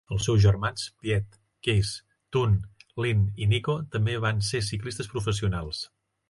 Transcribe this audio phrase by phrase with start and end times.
[0.13, 1.35] Els seus germans Piet,
[1.67, 1.91] Kees,
[2.37, 2.55] Toon,
[3.05, 5.85] Leen i Nico també van ser ciclistes professionals.